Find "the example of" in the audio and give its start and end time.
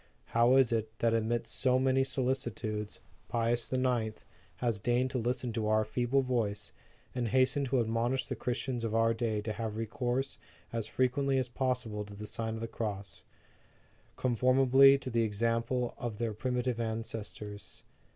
15.11-16.17